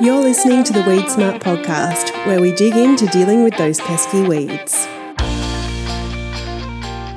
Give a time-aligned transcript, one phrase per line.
[0.00, 4.22] You're listening to the Weed Smart podcast, where we dig into dealing with those pesky
[4.22, 4.86] weeds.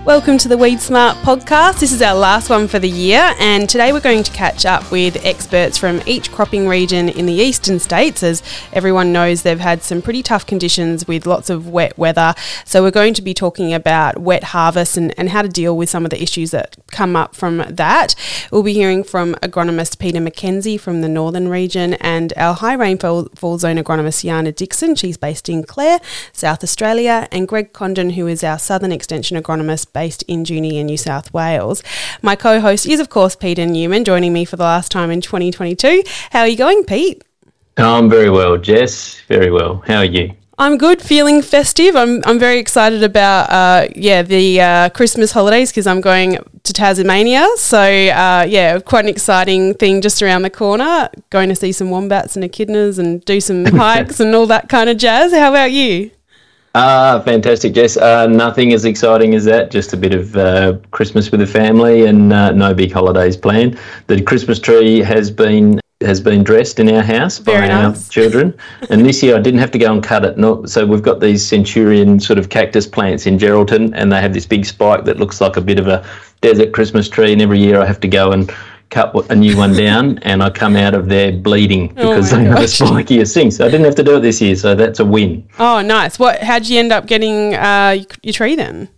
[0.04, 1.80] Welcome to the Weed Smart podcast.
[1.80, 4.90] This is our last one for the year, and today we're going to catch up
[4.90, 8.24] with experts from each cropping region in the eastern states.
[8.24, 8.42] As
[8.74, 12.34] everyone knows, they've had some pretty tough conditions with lots of wet weather.
[12.66, 15.92] So, we're going to be talking about wet harvest and, and how to deal with
[15.92, 18.16] some of the issues that come up from that.
[18.52, 23.30] We'll be hearing from agronomist Peter McKenzie from the northern region and our high rainfall
[23.60, 24.96] zone agronomist Yana Dixon.
[24.96, 26.00] She's based in Clare,
[26.34, 30.88] South Australia, and Greg Condon, who is our southern extension agronomist based in Junee in
[30.88, 31.84] New South Wales.
[32.22, 35.22] My co host is, of course, Peter Newman, joining me for the last time in
[35.22, 36.04] 2022.
[36.32, 37.24] How are you going, Pete?
[37.78, 39.22] I'm very well, Jess.
[39.28, 39.84] Very well.
[39.88, 40.36] How are you?
[40.62, 41.96] I'm good, feeling festive.
[41.96, 46.74] I'm, I'm very excited about uh, yeah the uh, Christmas holidays because I'm going to
[46.74, 47.48] Tasmania.
[47.56, 51.10] So uh, yeah, quite an exciting thing just around the corner.
[51.32, 54.88] Going to see some wombats and echidnas and do some hikes and all that kind
[54.88, 55.34] of jazz.
[55.34, 56.12] How about you?
[56.74, 57.98] Ah, fantastic, Jess.
[57.98, 59.72] Uh, nothing as exciting as that.
[59.72, 63.78] Just a bit of uh, Christmas with the family and uh, no big holidays planned.
[64.08, 68.08] The Christmas tree has been has been dressed in our house Very by nice.
[68.08, 68.58] our children.
[68.90, 70.36] and this year I didn't have to go and cut it.
[70.36, 74.34] No, so we've got these centurion sort of cactus plants in Geraldton, and they have
[74.34, 76.04] this big spike that looks like a bit of a
[76.40, 77.34] desert Christmas tree.
[77.34, 78.50] And every year I have to go and
[78.92, 82.38] cut a new one down, and I come out of there bleeding Oh because my
[82.38, 82.80] they have the gosh.
[82.80, 83.50] spikiest thing.
[83.50, 84.56] So I didn't have to do it this year.
[84.56, 85.48] So that's a win.
[85.58, 86.20] Oh, nice.
[86.20, 86.44] What?
[86.44, 88.90] How'd you end up getting uh, your tree then?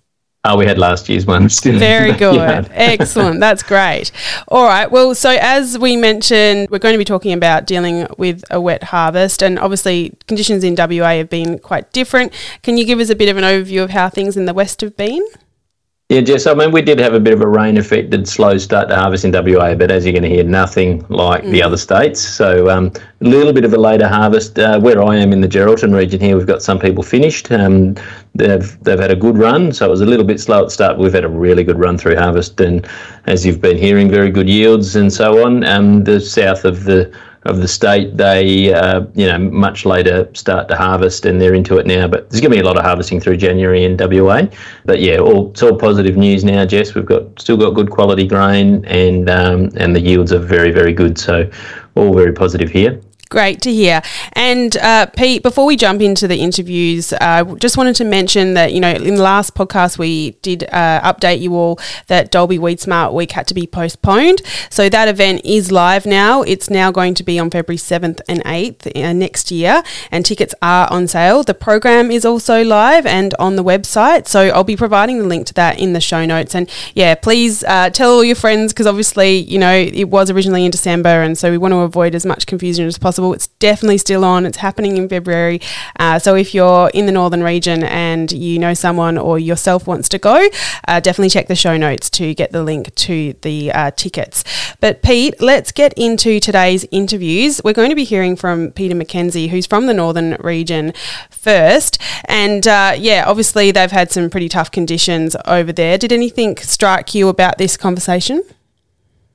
[0.46, 1.80] Oh, we had last year's one still.
[1.80, 2.38] Very good.
[2.74, 3.40] Excellent.
[3.40, 4.12] That's great.
[4.50, 4.92] All right.
[4.92, 8.84] Well, so as we mentioned, we're going to be talking about dealing with a wet
[8.84, 12.34] harvest, and obviously conditions in WA have been quite different.
[12.62, 14.82] Can you give us a bit of an overview of how things in the west
[14.82, 15.26] have been?
[16.14, 18.88] Yeah, Jess, I mean, we did have a bit of a rain affected slow start
[18.90, 22.22] to harvest in WA, but as you're going to hear, nothing like the other states.
[22.22, 24.60] So um, a little bit of a later harvest.
[24.60, 27.52] Uh, where I am in the Geraldton region here, we've got some people finished.
[27.52, 27.96] Um,
[28.36, 31.00] they've, they've had a good run, so it was a little bit slow at start.
[31.00, 32.88] We've had a really good run through harvest, and
[33.26, 35.64] as you've been hearing, very good yields and so on.
[35.64, 37.12] Um, the south of the
[37.46, 41.78] of the state, they uh, you know much later start to harvest, and they're into
[41.78, 42.08] it now.
[42.08, 44.44] But there's going to be a lot of harvesting through January in WA.
[44.86, 46.96] But yeah, all it's all positive news now, Jess.
[46.96, 50.94] We've got still got good quality grain, and um, and the yields are very very
[50.94, 51.18] good.
[51.18, 51.50] So
[51.96, 53.02] all very positive here.
[53.30, 54.02] Great to hear.
[54.34, 58.74] And uh, Pete, before we jump into the interviews, uh, just wanted to mention that,
[58.74, 62.80] you know, in the last podcast, we did uh, update you all that Dubbo Weed
[62.80, 64.42] Smart Week had to be postponed.
[64.70, 66.44] So that event is live now.
[66.44, 70.54] It's now going to be on February 7th and 8th uh, next year, and tickets
[70.62, 71.44] are on sale.
[71.44, 74.28] The program is also live and on the website.
[74.28, 76.54] So I'll be providing the link to that in the show notes.
[76.54, 80.66] And yeah, please uh, tell all your friends because obviously, you know, it was originally
[80.66, 83.13] in December, and so we want to avoid as much confusion as possible.
[83.20, 84.46] It's definitely still on.
[84.46, 85.62] It's happening in February.
[86.00, 90.10] Uh, so if you're in the northern region and you know someone or yourself wants
[90.10, 90.50] to go,
[90.88, 94.44] uh, definitely check the show notes to get the link to the uh, tickets.
[94.80, 97.62] But Pete, let's get into today's interviews.
[97.64, 100.94] We're going to be hearing from Peter McKenzie, who's from the northern region
[101.30, 101.98] first.
[102.26, 105.98] And uh, yeah, obviously they've had some pretty tough conditions over there.
[105.98, 108.44] Did anything strike you about this conversation?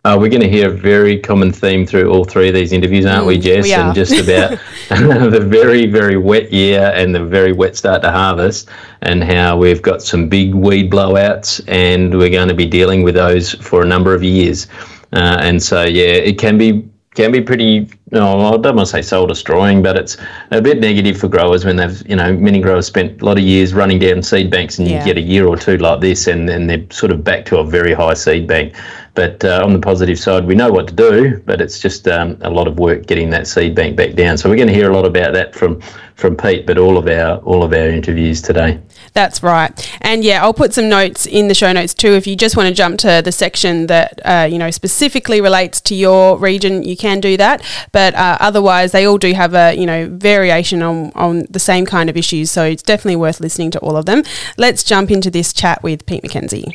[0.04, 3.04] Uh, we're going to hear a very common theme through all three of these interviews,
[3.04, 3.64] aren't we, Mm, Jess?
[3.64, 3.72] we.
[3.74, 4.50] And just about
[5.30, 8.68] the very, very wet year and the very wet start to harvest,
[9.02, 13.16] and how we've got some big weed blowouts, and we're going to be dealing with
[13.16, 14.68] those for a number of years.
[15.12, 17.88] Uh, and so, yeah, it can be can be pretty.
[18.12, 20.16] No, I don't want to say soul destroying, but it's
[20.52, 23.42] a bit negative for growers when they've, you know, many growers spent a lot of
[23.44, 25.00] years running down seed banks, and Yeah.
[25.00, 27.58] you get a year or two like this, and then they're sort of back to
[27.58, 28.72] a very high seed bank.
[29.18, 32.38] But uh, on the positive side, we know what to do, but it's just um,
[32.42, 34.38] a lot of work getting that seed bank back down.
[34.38, 35.80] So we're going to hear a lot about that from
[36.14, 38.78] from Pete, but all of our all of our interviews today.
[39.14, 39.72] That's right.
[40.02, 42.12] And yeah, I'll put some notes in the show notes too.
[42.12, 45.80] If you just want to jump to the section that, uh, you know, specifically relates
[45.80, 47.60] to your region, you can do that.
[47.90, 51.86] But uh, otherwise, they all do have a, you know, variation on, on the same
[51.86, 52.52] kind of issues.
[52.52, 54.22] So it's definitely worth listening to all of them.
[54.56, 56.72] Let's jump into this chat with Pete McKenzie.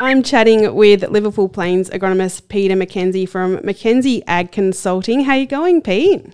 [0.00, 5.24] I'm chatting with Liverpool Plains agronomist Peter McKenzie from McKenzie Ag Consulting.
[5.24, 6.24] How you going, Pete?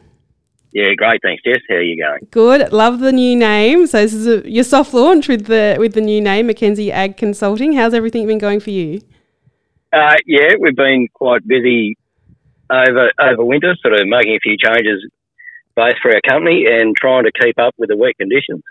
[0.73, 1.21] Yeah, great.
[1.21, 1.59] Thanks, Jess.
[1.69, 2.29] How are you going?
[2.31, 2.73] Good.
[2.73, 3.89] Love the new name.
[3.89, 7.17] So this is a, your soft launch with the with the new name, Mackenzie Ag
[7.17, 7.73] Consulting.
[7.73, 9.01] How's everything been going for you?
[9.93, 11.97] Uh, yeah, we've been quite busy
[12.71, 15.05] over over winter, sort of making a few changes
[15.75, 18.63] both for our company and trying to keep up with the wet conditions.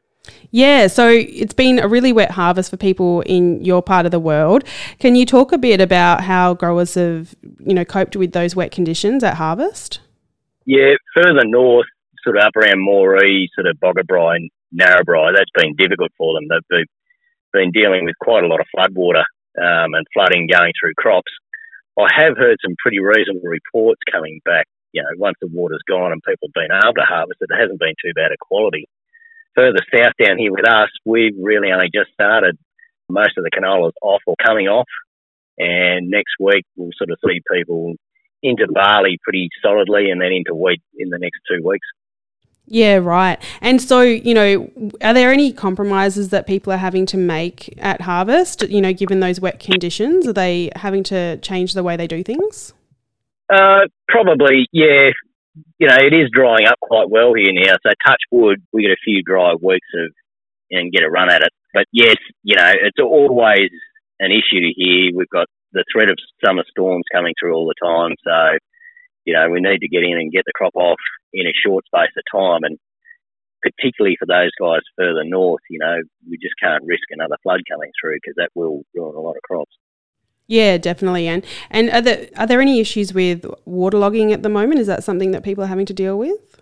[0.52, 4.20] Yeah, so it's been a really wet harvest for people in your part of the
[4.20, 4.64] world.
[5.00, 8.72] Can you talk a bit about how growers have, you know, coped with those wet
[8.72, 10.00] conditions at harvest?
[10.66, 11.88] Yeah, further north,
[12.24, 16.48] sort of up around Moree, sort of Boggabri, and Narrabri, that's been difficult for them.
[16.70, 16.86] They've
[17.54, 19.24] been dealing with quite a lot of floodwater
[19.58, 21.32] um, and flooding going through crops.
[21.98, 24.68] I have heard some pretty reasonable reports coming back.
[24.92, 27.80] You know, once the water's gone and people have been able to harvest it, hasn't
[27.80, 28.88] been too bad a quality.
[29.56, 32.58] Further south down here with us, we've really only just started
[33.10, 34.88] most of the canolas off or coming off.
[35.58, 37.96] And next week, we'll sort of see people
[38.44, 41.88] into barley pretty solidly and then into wheat in the next two weeks.
[42.68, 43.42] Yeah, right.
[43.62, 44.72] And so, you know,
[45.02, 49.20] are there any compromises that people are having to make at harvest, you know, given
[49.20, 50.28] those wet conditions?
[50.28, 52.74] Are they having to change the way they do things?
[53.54, 55.12] Uh, probably, yeah.
[55.78, 57.76] You know, it is drying up quite well here now.
[57.84, 60.12] So, touch wood, we get a few dry weeks of
[60.72, 61.52] and get a run at it.
[61.74, 63.70] But yes, you know, it's always
[64.20, 65.12] an issue here.
[65.14, 68.16] We've got the threat of summer storms coming through all the time.
[68.24, 68.58] So,
[69.26, 71.00] you know, we need to get in and get the crop off
[71.34, 72.64] in a short space of time.
[72.64, 72.80] And
[73.62, 75.98] particularly for those guys further north, you know,
[76.30, 79.44] we just can't risk another flood coming through because that will ruin a lot of
[79.44, 79.76] crops.
[80.48, 81.28] Yeah, definitely.
[81.28, 84.80] And and are there are there any issues with waterlogging at the moment?
[84.80, 86.62] Is that something that people are having to deal with?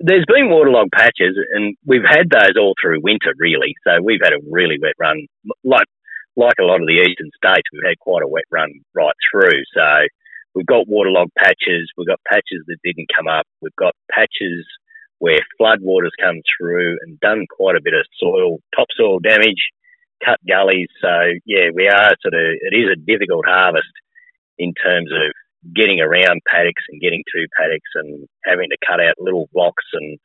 [0.00, 3.74] There's been waterlogged patches, and we've had those all through winter, really.
[3.84, 5.26] So we've had a really wet run,
[5.64, 5.86] like
[6.36, 7.66] like a lot of the eastern states.
[7.72, 9.62] We've had quite a wet run right through.
[9.74, 10.06] So
[10.54, 14.66] we've got waterlogged patches, we've got patches that didn't come up, we've got patches
[15.18, 19.70] where floodwaters come through and done quite a bit of soil, topsoil damage,
[20.24, 20.88] cut gullies.
[21.00, 21.10] So
[21.44, 23.92] yeah, we are sort of, it is a difficult harvest
[24.58, 25.32] in terms of
[25.74, 30.18] getting around paddocks and getting to paddocks and having to cut out little blocks and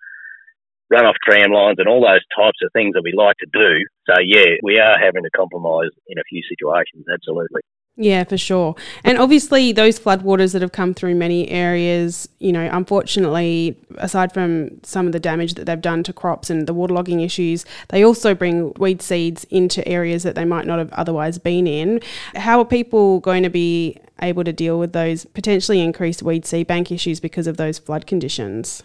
[0.91, 3.85] run off tram lines and all those types of things that we like to do.
[4.09, 7.61] So yeah, we are having to compromise in a few situations, absolutely.
[8.01, 8.75] Yeah, for sure.
[9.03, 14.81] And obviously, those floodwaters that have come through many areas, you know, unfortunately, aside from
[14.83, 18.33] some of the damage that they've done to crops and the waterlogging issues, they also
[18.33, 21.99] bring weed seeds into areas that they might not have otherwise been in.
[22.35, 26.67] How are people going to be able to deal with those potentially increased weed seed
[26.67, 28.81] bank issues because of those flood conditions?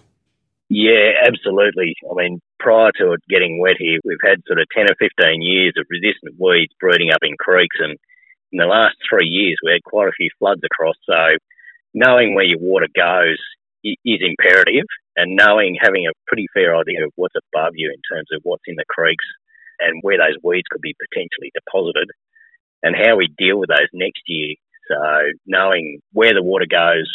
[0.69, 1.95] Yeah, absolutely.
[2.11, 5.41] I mean, prior to it getting wet here, we've had sort of 10 or 15
[5.41, 7.97] years of resistant weeds breeding up in creeks and
[8.55, 10.95] in the last three years, we had quite a few floods across.
[11.03, 11.35] So
[11.93, 13.43] knowing where your water goes
[13.83, 14.87] is imperative,
[15.17, 18.63] and knowing having a pretty fair idea of what's above you in terms of what's
[18.67, 19.27] in the creeks
[19.81, 22.09] and where those weeds could be potentially deposited,
[22.83, 24.55] and how we deal with those next year.
[24.87, 27.11] So knowing where the water goes,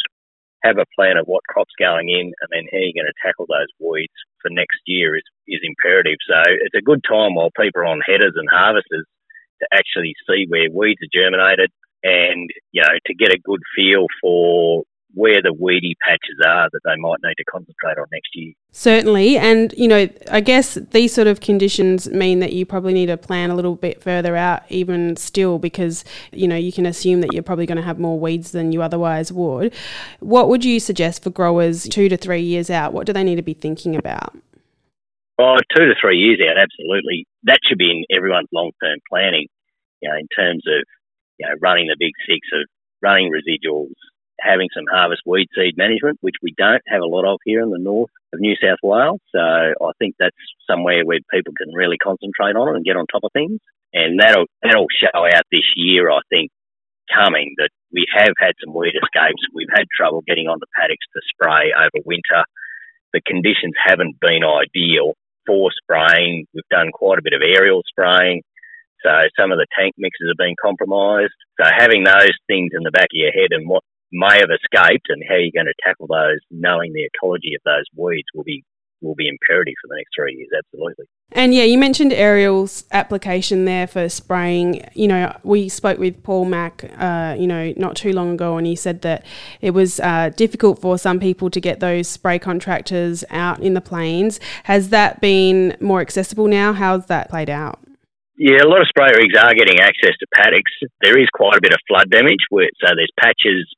[0.62, 3.48] have a plan of what crops going in, and then how you're going to tackle
[3.48, 4.12] those weeds
[4.44, 6.20] for next year is is imperative.
[6.28, 9.08] So it's a good time while people are on headers and harvesters
[9.60, 11.70] to actually see where weeds are germinated
[12.02, 14.84] and, you know, to get a good feel for
[15.14, 18.52] where the weedy patches are that they might need to concentrate on next year.
[18.70, 19.38] Certainly.
[19.38, 23.16] And, you know, I guess these sort of conditions mean that you probably need to
[23.16, 27.32] plan a little bit further out, even still, because, you know, you can assume that
[27.32, 29.74] you're probably going to have more weeds than you otherwise would.
[30.20, 32.92] What would you suggest for growers two to three years out?
[32.92, 34.36] What do they need to be thinking about?
[35.40, 37.24] Oh, two to three years out, absolutely.
[37.44, 39.48] That should be in everyone's long term planning,
[40.02, 40.84] you know, in terms of,
[41.38, 42.68] you know, running the big six of
[43.00, 43.96] running residuals,
[44.38, 47.70] having some harvest weed seed management, which we don't have a lot of here in
[47.70, 49.20] the north of New South Wales.
[49.32, 50.36] So I think that's
[50.68, 53.60] somewhere where people can really concentrate on it and get on top of things.
[53.94, 56.50] And that'll, that'll show out this year, I think,
[57.08, 59.40] coming that we have had some weed escapes.
[59.54, 62.44] We've had trouble getting on the paddocks to spray over winter.
[63.16, 65.16] The conditions haven't been ideal
[65.46, 66.46] for spraying.
[66.54, 68.42] We've done quite a bit of aerial spraying.
[69.02, 71.36] So some of the tank mixes have been compromised.
[71.56, 73.82] So having those things in the back of your head and what
[74.12, 77.88] may have escaped and how you're going to tackle those, knowing the ecology of those
[77.96, 78.64] weeds will be
[79.00, 81.06] will be imperative for the next three years, absolutely.
[81.32, 84.84] And yeah, you mentioned Ariel's application there for spraying.
[84.94, 88.66] You know, we spoke with Paul Mack, uh, you know, not too long ago, and
[88.66, 89.24] he said that
[89.60, 93.80] it was uh, difficult for some people to get those spray contractors out in the
[93.80, 94.40] plains.
[94.64, 96.72] Has that been more accessible now?
[96.72, 97.78] How's that played out?
[98.36, 100.72] Yeah, a lot of spray rigs are getting access to paddocks.
[101.02, 103.70] There is quite a bit of flood damage, where, so there's patches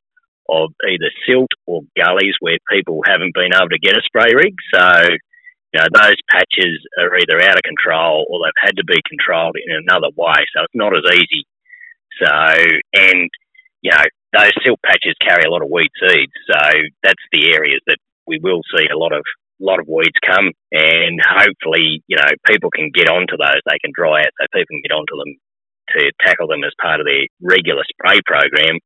[0.49, 4.55] of either silt or gullies where people haven't been able to get a spray rig.
[4.73, 5.09] So,
[5.73, 9.57] you know, those patches are either out of control or they've had to be controlled
[9.57, 10.45] in another way.
[10.55, 11.45] So it's not as easy.
[12.21, 12.33] So,
[12.95, 13.31] and,
[13.81, 14.05] you know,
[14.37, 16.33] those silt patches carry a lot of weed seeds.
[16.47, 16.61] So
[17.03, 19.25] that's the areas that we will see a lot of
[19.61, 23.63] lot of weeds come and hopefully, you know, people can get onto those.
[23.63, 25.39] They can dry out so people can get onto them
[25.95, 28.83] to tackle them as part of their regular spray program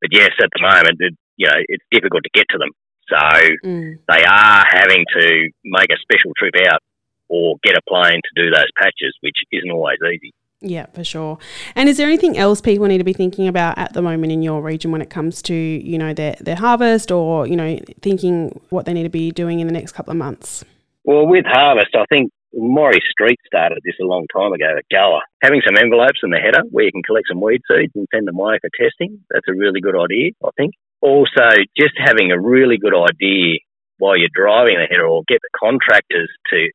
[0.00, 2.70] but yes, at the moment, it, you know, it's difficult to get to them.
[3.08, 3.16] So
[3.64, 3.98] mm.
[4.08, 6.80] they are having to make a special trip out
[7.28, 10.32] or get a plane to do those patches, which isn't always easy.
[10.60, 11.38] Yeah, for sure.
[11.76, 14.42] And is there anything else people need to be thinking about at the moment in
[14.42, 18.60] your region when it comes to, you know, their, their harvest or, you know, thinking
[18.70, 20.64] what they need to be doing in the next couple of months?
[21.04, 25.20] Well, with harvest, I think Maurie Street started this a long time ago at GOA.
[25.42, 28.26] Having some envelopes in the header where you can collect some weed seeds and send
[28.26, 30.74] them away for testing, that's a really good idea, I think.
[31.00, 33.58] Also, just having a really good idea
[33.98, 36.70] while you're driving the header or get the contractors to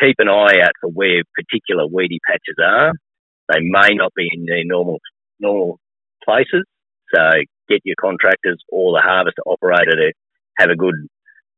[0.00, 2.92] keep an eye out for where particular weedy patches are
[3.48, 4.98] they may not be in their normal
[5.40, 5.80] normal
[6.24, 6.64] places.
[7.14, 7.22] So
[7.68, 10.12] get your contractors or the harvester operator to
[10.58, 10.94] have a good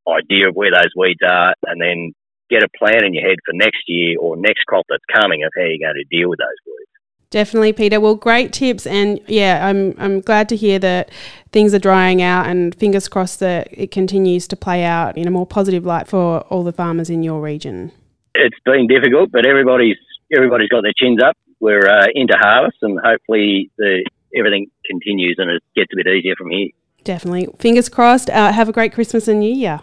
[0.07, 2.13] idea of where those weeds are, and then
[2.49, 5.51] get a plan in your head for next year or next crop that's coming of
[5.55, 6.90] how you're going to deal with those weeds.
[7.31, 7.99] Definitely, Peter.
[7.99, 11.09] Well, great tips, and yeah, I'm I'm glad to hear that
[11.51, 15.31] things are drying out, and fingers crossed that it continues to play out in a
[15.31, 17.91] more positive light for all the farmers in your region.
[18.35, 19.97] It's been difficult, but everybody's
[20.35, 24.03] everybody's got their chins up we're uh, into harvest, and hopefully the
[24.35, 26.69] everything continues and it gets a bit easier from here.
[27.03, 27.47] Definitely.
[27.59, 28.29] Fingers crossed.
[28.29, 29.81] Uh, have a great Christmas and New Year.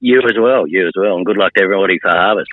[0.00, 0.66] You as well.
[0.66, 2.48] You as well, and good luck to everybody for harvest.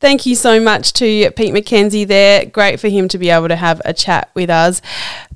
[0.00, 2.46] Thank you so much to Pete McKenzie there.
[2.46, 4.80] Great for him to be able to have a chat with us.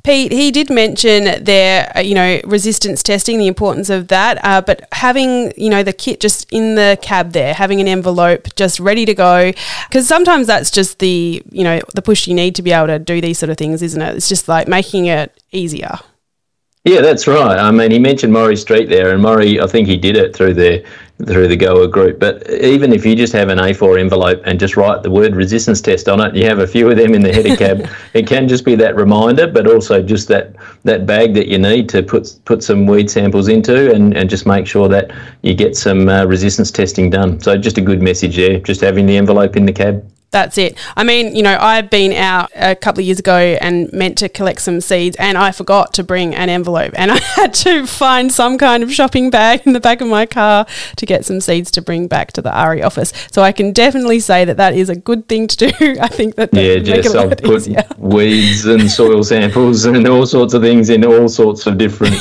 [0.05, 4.61] Pete, he did mention there, uh, you know, resistance testing, the importance of that, uh,
[4.61, 8.79] but having, you know, the kit just in the cab there, having an envelope just
[8.79, 9.53] ready to go,
[9.89, 13.01] because sometimes that's just the, you know, the push you need to be able to
[13.01, 14.15] do these sort of things, isn't it?
[14.15, 15.99] It's just like making it easier.
[16.85, 17.59] Yeah, that's right.
[17.59, 20.55] I mean, he mentioned Maurie Street there, and Maurie, I think he did it through
[20.55, 20.85] the
[21.27, 22.19] through the GOA group.
[22.19, 25.81] But even if you just have an A4 envelope and just write the word resistance
[25.81, 27.89] test on it, you have a few of them in the header cab.
[28.15, 31.89] it can just be that reminder, but also just that that bag that you need
[31.91, 35.11] to put put some weed samples into, and, and just make sure that
[35.43, 37.41] you get some uh, resistance testing done.
[37.41, 40.12] So just a good message there, just having the envelope in the cab.
[40.33, 40.79] That's it.
[40.97, 44.31] I mean, you know, I've been out a couple of years ago and meant to
[44.31, 48.33] collect some seeds, and I forgot to bring an envelope, and I had to find
[48.33, 51.71] some kind of shopping bag in the back of my car to get some seeds
[51.73, 53.13] to bring back to the RE office.
[53.31, 55.71] So I can definitely say that that is a good thing to do.
[56.01, 57.85] I think that yeah, just I've put easier.
[57.99, 62.17] weeds and soil samples and all sorts of things in all sorts of different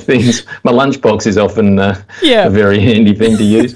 [0.00, 0.44] things.
[0.62, 2.48] My lunchbox is often uh, yeah.
[2.48, 3.74] a very handy thing to use.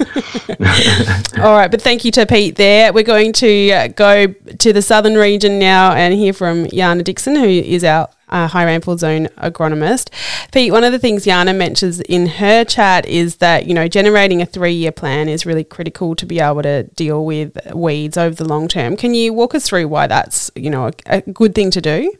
[1.38, 2.92] all right, but thank you to Pete there.
[2.92, 7.46] We're going to go to the southern region now and hear from Yana Dixon, who
[7.46, 10.10] is our uh, high rainfall zone agronomist.
[10.52, 14.40] Pete, one of the things Yana mentions in her chat is that, you know, generating
[14.40, 18.34] a three year plan is really critical to be able to deal with weeds over
[18.34, 18.96] the long term.
[18.96, 22.12] Can you walk us through why that's, you know, a, a good thing to do?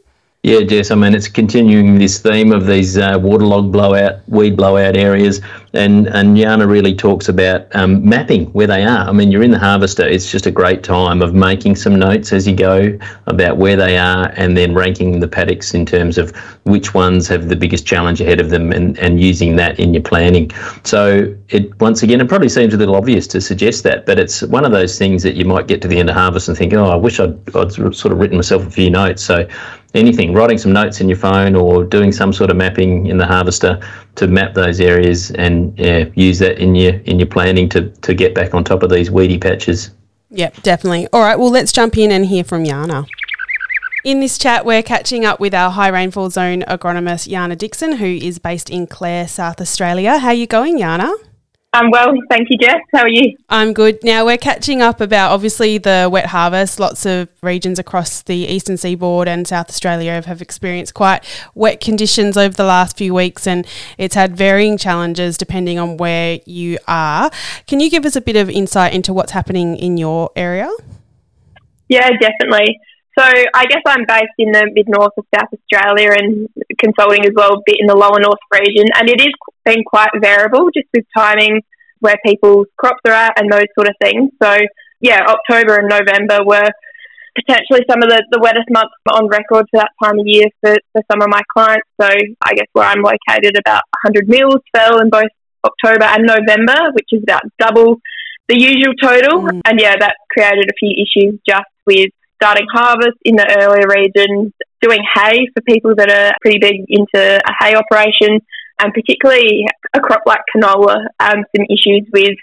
[0.43, 0.91] Yeah, Jess.
[0.91, 5.43] I mean, it's continuing this theme of these uh, waterlogged blowout, weed blowout areas,
[5.75, 9.07] and and Jana really talks about um, mapping where they are.
[9.07, 10.09] I mean, you're in the harvester.
[10.09, 13.99] It's just a great time of making some notes as you go about where they
[13.99, 18.23] are, and then ranking the paddocks in terms of which ones have the biggest challenge
[18.23, 20.51] ahead of them, and and using that in your planning.
[20.85, 24.43] So it once again, it probably seems a little obvious to suggest that, but it's
[24.45, 26.73] one of those things that you might get to the end of harvest and think,
[26.73, 29.23] oh, I wish I'd, I'd sort of written myself a few notes.
[29.23, 29.47] So
[29.95, 33.27] anything, writing some notes in your phone or doing some sort of mapping in the
[33.27, 33.81] harvester
[34.17, 38.15] to map those areas and yeah, use that in your in your planning to to
[38.15, 39.91] get back on top of these weedy patches.
[40.31, 41.09] Yep, definitely.
[41.13, 43.07] All right, well let's jump in and hear from Yana.
[44.03, 48.07] In this chat, we're catching up with our high rainfall zone agronomist Yana Dixon, who
[48.07, 50.19] is based in Clare, South Australia.
[50.19, 51.13] How are you going, Jana?
[51.73, 52.81] I'm well, thank you, Jess.
[52.93, 53.37] How are you?
[53.49, 54.03] I'm good.
[54.03, 56.81] Now we're catching up about obviously the wet harvest.
[56.81, 61.25] Lots of regions across the eastern seaboard and South Australia have, have experienced quite
[61.55, 66.41] wet conditions over the last few weeks, and it's had varying challenges depending on where
[66.45, 67.31] you are.
[67.69, 70.69] Can you give us a bit of insight into what's happening in your area?
[71.89, 72.81] Yeah, definitely.
[73.21, 76.49] So I guess I'm based in the mid north of South Australia and
[76.79, 80.09] consulting as well, a bit in the lower north region, and it is been quite
[80.23, 81.61] variable just with timing
[81.99, 84.31] where people's crops are at and those sort of things.
[84.43, 84.57] So
[85.01, 86.71] yeah, October and November were
[87.37, 90.75] potentially some of the, the wettest months on record for that time of year for,
[90.93, 91.87] for some of my clients.
[92.01, 95.29] So I guess where I'm located, about 100 mils fell in both
[95.63, 98.01] October and November, which is about double
[98.49, 99.43] the usual total.
[99.43, 99.61] Mm.
[99.67, 102.09] And yeah, that created a few issues just with
[102.41, 107.21] starting harvest in the earlier regions, doing hay for people that are pretty big into
[107.37, 108.41] a hay operation,
[108.81, 112.37] and particularly a crop like canola, um, some issues with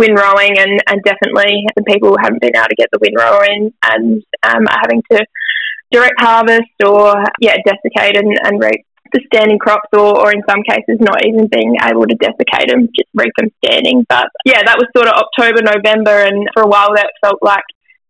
[0.00, 3.72] windrowing and, and definitely some people who haven't been able to get the windrower in
[3.84, 5.24] and um, are having to
[5.92, 10.62] direct harvest or yeah desiccate and, and reap the standing crops or, or in some
[10.66, 14.04] cases not even being able to desiccate them, just reap them standing.
[14.08, 17.62] But yeah, that was sort of October, November, and for a while that felt like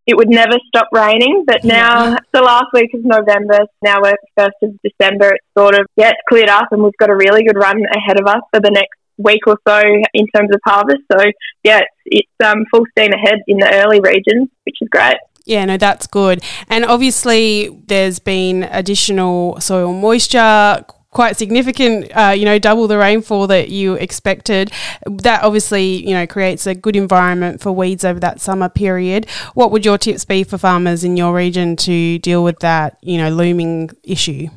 [0.06, 1.44] it would never stop raining.
[1.46, 5.87] But now, the last week of November, now we're first of December, it's sort of,
[5.96, 8.61] yeah, it's cleared up and we've got a really good run ahead of us for
[8.61, 9.80] the next week or so
[10.12, 11.02] in terms of harvest.
[11.11, 11.18] So
[11.62, 15.16] yeah, it's, it's um, full steam ahead in the early regions, which is great.
[15.46, 16.42] Yeah, no, that's good.
[16.68, 20.84] And obviously, there's been additional soil moisture,
[21.14, 24.71] quite significant, uh, you know, double the rainfall that you expected.
[25.06, 29.30] That obviously, you know, creates a good environment for weeds over that summer period.
[29.54, 33.16] What would your tips be for farmers in your region to deal with that, you
[33.16, 34.49] know, looming issue?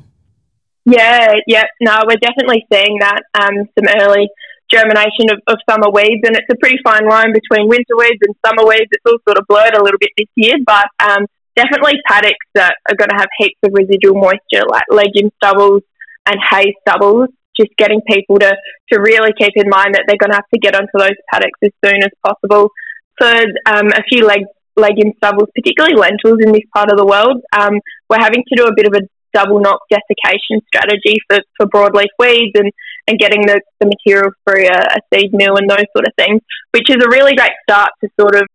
[0.83, 3.21] Yeah, yeah, no, we're definitely seeing that.
[3.39, 4.27] Um, some early
[4.71, 8.35] germination of, of summer weeds, and it's a pretty fine line between winter weeds and
[8.45, 8.89] summer weeds.
[8.91, 12.75] It's all sort of blurred a little bit this year, but um, definitely paddocks that
[12.89, 15.83] are going to have heaps of residual moisture, like legume stubbles
[16.27, 17.29] and hay stubbles.
[17.59, 18.53] Just getting people to,
[18.91, 21.57] to really keep in mind that they're going to have to get onto those paddocks
[21.63, 22.69] as soon as possible.
[23.17, 23.33] For
[23.65, 27.81] um, a few leg, legume stubbles, particularly lentils in this part of the world, um,
[28.09, 29.01] we're having to do a bit of a
[29.33, 32.71] double knock desiccation strategy for, for broadleaf weeds and
[33.07, 36.41] and getting the, the material through a, a, seed mill and those sort of things,
[36.71, 38.45] which is a really great start to sort of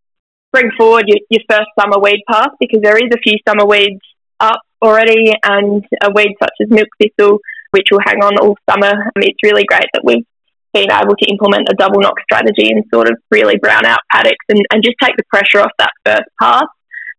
[0.53, 4.01] bring forward your, your first summer weed path because there is a few summer weeds
[4.41, 7.39] up already and a weed such as milk thistle,
[7.73, 9.11] which will hang on all summer.
[9.17, 10.25] It's really great that we've
[10.73, 14.47] been able to implement a double knock strategy and sort of really brown out paddocks
[14.49, 16.65] and, and just take the pressure off that first pass.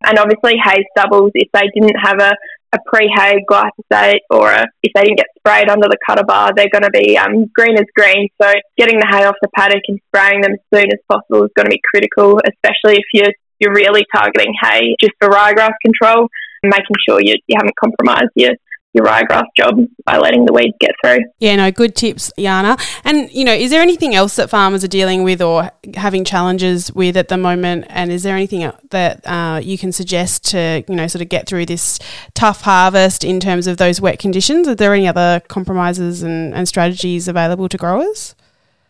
[0.06, 2.34] And obviously, hay stubbles, if they didn't have a,
[2.74, 6.74] a pre-hay glyphosate or a, if they didn't get sprayed under the cutter bar, they're
[6.74, 8.28] going to be um, green as green.
[8.42, 11.52] So getting the hay off the paddock and spraying them as soon as possible is
[11.56, 16.28] going to be critical, especially if you're you're really targeting hay just for ryegrass control,
[16.64, 18.52] making sure you, you haven't compromised your
[18.94, 21.20] your ryegrass job by letting the weeds get through.
[21.40, 22.80] Yeah, no, good tips, Yana.
[23.04, 26.94] And you know, is there anything else that farmers are dealing with or having challenges
[26.94, 27.86] with at the moment?
[27.90, 31.48] And is there anything that uh, you can suggest to you know sort of get
[31.48, 32.00] through this
[32.36, 34.67] tough harvest in terms of those wet conditions?
[34.67, 38.36] Are there any other compromises and, and strategies available to growers?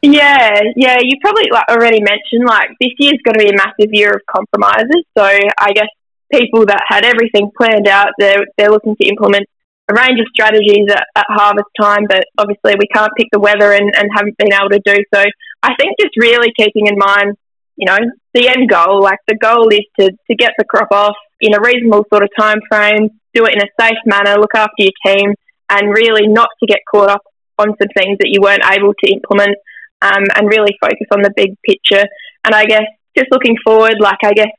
[0.01, 3.93] Yeah, yeah, you probably like already mentioned like this year's going to be a massive
[3.93, 5.05] year of compromises.
[5.17, 5.87] So I guess
[6.29, 9.47] people that had everything planned out, they're they're looking to implement
[9.93, 13.91] range of strategies at, at, harvest time, but obviously we can't pick the weather and,
[13.95, 15.23] and haven't been able to do so.
[15.61, 17.37] I think just really keeping in mind,
[17.75, 17.97] you know,
[18.33, 21.61] the end goal, like the goal is to, to get the crop off in a
[21.61, 25.33] reasonable sort of time frame, do it in a safe manner, look after your team,
[25.69, 27.21] and really not to get caught up
[27.57, 29.57] on some things that you weren't able to implement
[30.01, 32.03] um, and really focus on the big picture.
[32.45, 32.85] And I guess
[33.17, 34.51] just looking forward, like I guess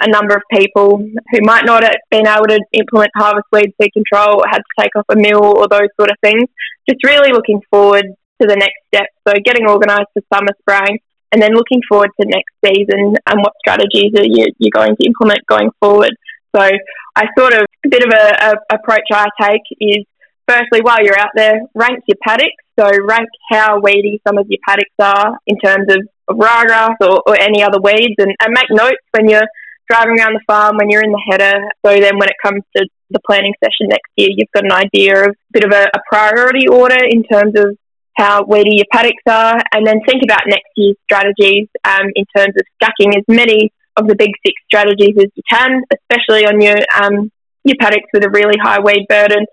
[0.00, 3.92] a number of people who might not have been able to implement harvest weed seed
[3.92, 6.44] control had to take off a mill or those sort of things.
[6.88, 8.06] Just really looking forward
[8.40, 9.06] to the next step.
[9.28, 10.98] So getting organised for summer spraying
[11.32, 15.06] and then looking forward to next season and what strategies are you, you're going to
[15.06, 16.10] implement going forward.
[16.56, 20.04] So I sort of, a bit of a, a approach I take is
[20.48, 22.64] firstly, while you're out there, rank your paddocks.
[22.78, 27.22] So rank how weedy some of your paddocks are in terms of, of ryegrass or,
[27.26, 29.46] or any other weeds and, and make notes when you're
[29.90, 31.58] driving around the farm when you're in the header.
[31.84, 35.12] So then when it comes to the planning session next year, you've got an idea
[35.26, 37.76] of a bit of a, a priority order in terms of
[38.16, 42.54] how weedy your paddocks are, and then think about next year's strategies um, in terms
[42.58, 46.76] of stacking as many of the big six strategies as you can, especially on your
[47.00, 47.30] um,
[47.64, 49.44] your paddocks with a really high weed burden,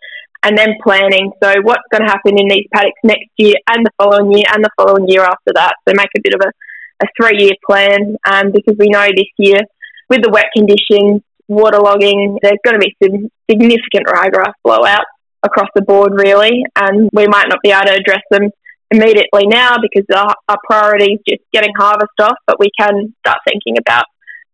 [0.43, 1.31] and then planning.
[1.41, 4.63] So what's going to happen in these paddocks next year and the following year and
[4.63, 5.75] the following year after that.
[5.87, 6.51] So make a bit of a,
[7.05, 9.61] a three year plan um, because we know this year
[10.09, 15.11] with the wet conditions, waterlogging, there's going to be some significant ryegrass blowouts
[15.43, 18.49] across the board, really, and we might not be able to address them
[18.91, 23.39] immediately now because our, our priority is just getting harvest off, but we can start
[23.47, 24.05] thinking about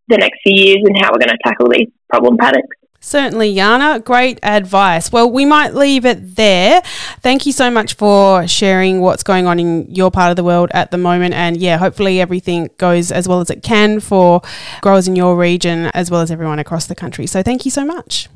[0.08, 2.76] the next few years and how we're going to tackle these problem paddocks.
[3.04, 4.02] Certainly, Yana.
[4.02, 5.12] Great advice.
[5.12, 6.80] Well, we might leave it there.
[7.20, 10.70] Thank you so much for sharing what's going on in your part of the world
[10.72, 11.34] at the moment.
[11.34, 14.40] And yeah, hopefully everything goes as well as it can for
[14.80, 17.26] growers in your region as well as everyone across the country.
[17.26, 18.30] So thank you so much.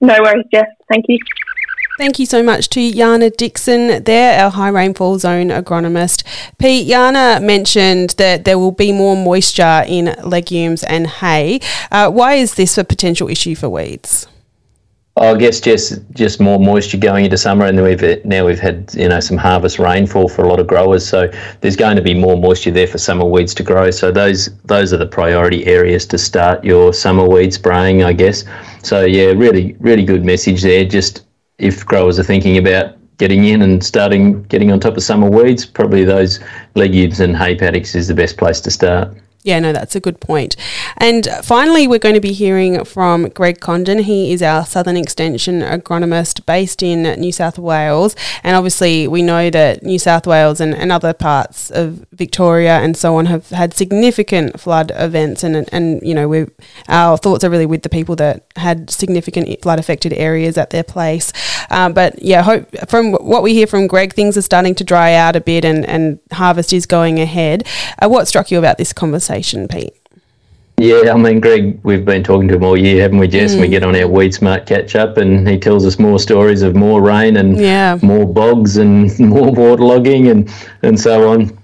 [0.00, 0.66] No worries, Jeff.
[0.88, 1.16] Thank you.
[2.00, 6.24] Thank you so much to Yana Dixon there, our high rainfall zone agronomist.
[6.56, 11.60] Pete, Yana mentioned that there will be more moisture in legumes and hay.
[11.92, 14.26] Uh, why is this a potential issue for weeds?
[15.18, 19.10] I guess just just more moisture going into summer, and we've now we've had you
[19.10, 22.38] know some harvest rainfall for a lot of growers, so there's going to be more
[22.38, 23.90] moisture there for summer weeds to grow.
[23.90, 28.44] So those those are the priority areas to start your summer weed spraying, I guess.
[28.82, 30.86] So yeah, really really good message there.
[30.86, 31.24] Just
[31.60, 35.66] if growers are thinking about getting in and starting getting on top of summer weeds,
[35.66, 36.40] probably those
[36.74, 39.14] legumes and hay paddocks is the best place to start.
[39.42, 40.54] Yeah, no, that's a good point.
[40.98, 44.00] And finally, we're going to be hearing from Greg Condon.
[44.00, 48.14] He is our Southern Extension agronomist based in New South Wales.
[48.44, 52.98] And obviously, we know that New South Wales and, and other parts of Victoria and
[52.98, 55.42] so on have had significant flood events.
[55.42, 56.46] And, and you know, we
[56.88, 60.84] our thoughts are really with the people that had significant flood affected areas at their
[60.84, 61.32] place.
[61.70, 65.14] Uh, but yeah, hope from what we hear from Greg, things are starting to dry
[65.14, 67.66] out a bit and, and harvest is going ahead.
[68.02, 69.29] Uh, what struck you about this conversation?
[69.30, 69.94] Conversation, Pete?
[70.78, 73.54] Yeah, I mean, Greg, we've been talking to him all year, haven't we, Jess?
[73.54, 73.60] Mm.
[73.60, 76.74] We get on our Weed Smart catch up and he tells us more stories of
[76.74, 77.98] more rain and yeah.
[78.02, 80.50] more bogs and more waterlogging and,
[80.82, 81.56] and so on.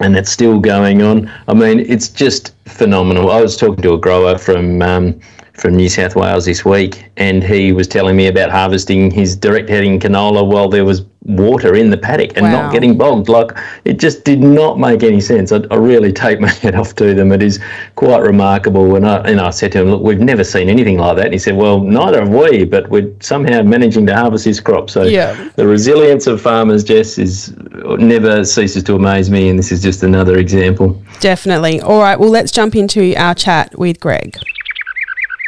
[0.00, 1.30] And that's still going on.
[1.46, 3.30] I mean, it's just phenomenal.
[3.30, 5.20] I was talking to a grower from um,
[5.54, 9.68] from New South Wales this week, and he was telling me about harvesting his direct
[9.68, 12.62] heading canola while there was water in the paddock and wow.
[12.62, 13.28] not getting bogged.
[13.28, 13.52] Like
[13.84, 15.52] it just did not make any sense.
[15.52, 17.32] I, I, really take my head off to them.
[17.32, 17.60] It is
[17.94, 18.96] quite remarkable.
[18.96, 21.26] And I, and I said to him, look, we've never seen anything like that.
[21.26, 24.90] And he said, well, neither have we, but we're somehow managing to harvest this crop.
[24.90, 25.50] So yeah.
[25.56, 27.54] the resilience of farmers, Jess, is
[27.98, 29.48] never ceases to amaze me.
[29.48, 31.02] And this is just another example.
[31.20, 31.80] Definitely.
[31.80, 32.18] All right.
[32.18, 34.36] Well, let's jump into our chat with Greg.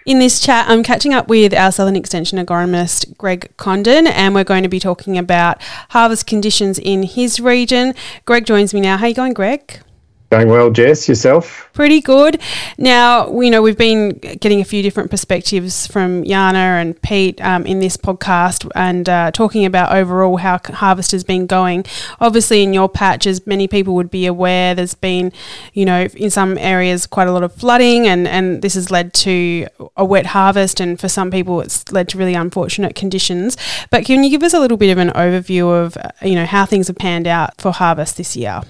[0.06, 4.44] In this chat, I'm catching up with our Southern Extension agronomist, Greg Condon, and we're
[4.44, 7.92] going to be talking about harvest conditions in his region.
[8.24, 8.98] Greg joins me now.
[8.98, 9.80] How are you going, Greg?
[10.30, 11.08] Going well, Jess.
[11.08, 11.68] Yourself?
[11.72, 12.40] Pretty good.
[12.78, 17.64] Now, you know, we've been getting a few different perspectives from Yana and Pete um,
[17.64, 21.84] in this podcast and uh, talking about overall how harvest has been going.
[22.20, 25.32] Obviously, in your patch, as many people would be aware, there's been,
[25.74, 29.14] you know, in some areas quite a lot of flooding, and, and this has led
[29.14, 30.80] to a wet harvest.
[30.80, 33.56] And for some people, it's led to really unfortunate conditions.
[33.90, 36.66] But can you give us a little bit of an overview of, you know, how
[36.66, 38.62] things have panned out for harvest this year?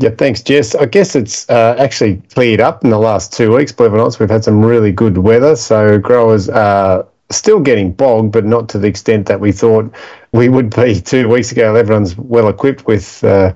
[0.00, 0.76] Yeah, thanks, Jess.
[0.76, 3.72] I guess it's uh, actually cleared up in the last two weeks.
[3.72, 5.56] Believe it or not, we've had some really good weather.
[5.56, 9.92] So growers are still getting bogged, but not to the extent that we thought
[10.30, 11.74] we would be two weeks ago.
[11.74, 13.52] Everyone's well equipped with uh,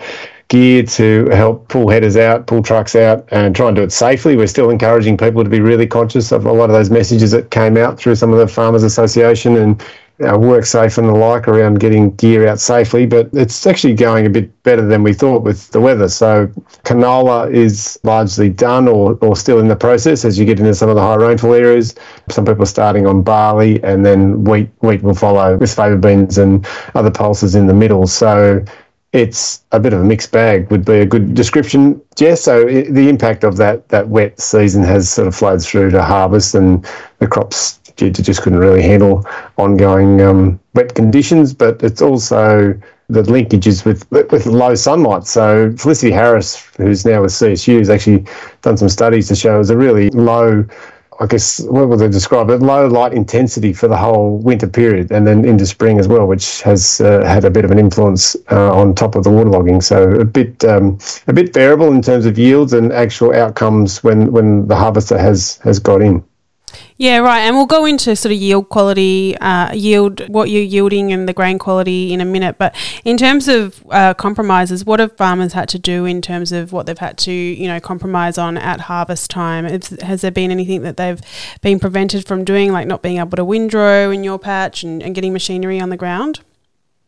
[0.49, 4.37] gear to help pull headers out, pull trucks out, and try and do it safely.
[4.37, 7.53] We're still encouraging people to be really conscious of a lot of those messages that
[7.53, 9.81] came out through some of the Farmers Association and
[10.21, 14.31] uh, WorkSafe and the like around getting gear out safely, but it's actually going a
[14.31, 16.09] bit better than we thought with the weather.
[16.09, 16.47] So
[16.85, 20.89] canola is largely done or, or still in the process as you get into some
[20.89, 21.95] of the high rainfall areas.
[22.29, 26.39] Some people are starting on barley and then wheat wheat will follow with faba beans
[26.39, 28.07] and other pulses in the middle.
[28.07, 28.65] So
[29.13, 32.43] it's a bit of a mixed bag would be a good description, Jess.
[32.43, 36.03] So it, the impact of that that wet season has sort of flowed through to
[36.03, 36.87] harvest and
[37.19, 37.79] the crops
[38.11, 41.55] just couldn't really handle ongoing um, wet conditions.
[41.55, 42.75] But it's also
[43.09, 45.27] the linkages with with low sunlight.
[45.27, 48.25] So Felicity Harris, who's now with CSU, has actually
[48.63, 50.65] done some studies to show it's a really low.
[51.21, 52.63] I guess what would they describe it?
[52.63, 56.63] Low light intensity for the whole winter period, and then into spring as well, which
[56.63, 59.83] has uh, had a bit of an influence uh, on top of the waterlogging.
[59.83, 64.33] So a bit um, a bit variable in terms of yields and actual outcomes when
[64.33, 66.25] when the harvester has has got in.
[66.97, 67.41] Yeah, right.
[67.41, 71.33] And we'll go into sort of yield quality, uh, yield, what you're yielding and the
[71.33, 72.59] grain quality in a minute.
[72.59, 76.73] But in terms of uh, compromises, what have farmers had to do in terms of
[76.73, 79.65] what they've had to, you know, compromise on at harvest time?
[79.65, 81.21] Has, there been anything that they've
[81.61, 85.15] been prevented from doing, like not being able to windrow in your patch and, and
[85.15, 86.41] getting machinery on the ground?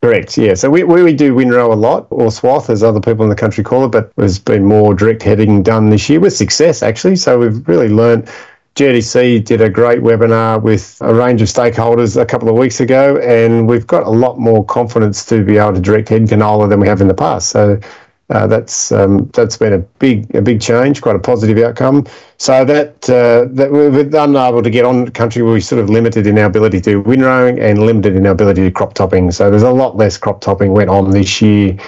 [0.04, 0.52] Correct, yeah.
[0.52, 3.64] So we, we do windrow a lot, or swath, as other people in the country
[3.64, 7.16] call it, but there's been more direct heading done this year with success, actually.
[7.16, 8.28] So we've really learned
[8.74, 13.18] GRDC did a great webinar with a range of stakeholders a couple of weeks ago,
[13.18, 16.80] and we've got a lot more confidence to be able to direct head canola than
[16.80, 17.50] we have in the past.
[17.50, 17.78] So
[18.30, 22.04] uh, that's um, that's been a big a big change, quite a positive outcome.
[22.38, 26.26] So that uh, that we've been able to get on country we're sort of limited
[26.26, 29.30] in our ability to windrowing and limited in our ability to crop topping.
[29.30, 31.78] So there's a lot less crop topping went on this year,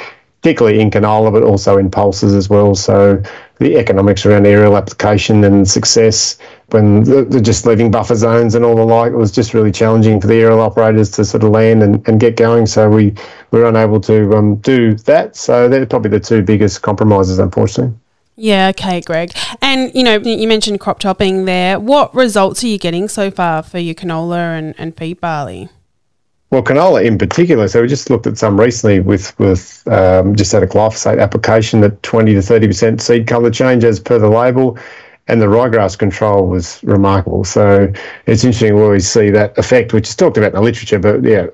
[0.40, 2.76] particularly in canola, but also in pulses as well.
[2.76, 3.20] So
[3.58, 6.38] the economics around aerial application and success
[6.70, 10.20] when the, just leaving buffer zones and all the like, it was just really challenging
[10.20, 12.66] for the aerial operators to sort of land and, and get going.
[12.66, 13.14] So we
[13.52, 15.36] were unable to um, do that.
[15.36, 17.96] So they're probably the two biggest compromises, unfortunately.
[18.38, 19.32] Yeah, okay, Greg.
[19.62, 21.80] And you know, you mentioned crop topping there.
[21.80, 25.70] What results are you getting so far for your canola and, and feed barley?
[26.50, 27.66] Well, canola in particular.
[27.66, 31.82] So we just looked at some recently with with um, just had a glyphosate application
[31.82, 34.78] at twenty to thirty percent seed colour change as per the label,
[35.28, 37.44] and the ryegrass control was remarkable.
[37.44, 37.92] So
[38.26, 40.98] it's interesting we see that effect, which is talked about in the literature.
[40.98, 41.46] But yeah,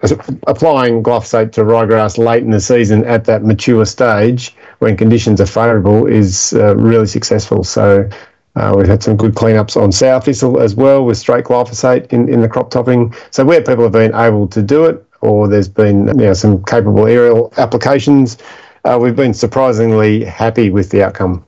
[0.46, 5.46] applying glyphosate to ryegrass late in the season at that mature stage when conditions are
[5.46, 7.64] favourable is uh, really successful.
[7.64, 8.08] So
[8.56, 12.28] uh, we've had some good cleanups on sow thistle as well with straight glyphosate in,
[12.28, 13.14] in the crop topping.
[13.30, 16.62] So where people have been able to do it, or there's been you know, some
[16.64, 18.36] capable aerial applications,
[18.84, 21.46] uh, we've been surprisingly happy with the outcome.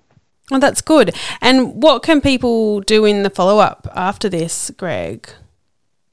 [0.51, 1.15] Well, that's good.
[1.41, 5.29] And what can people do in the follow up after this, Greg?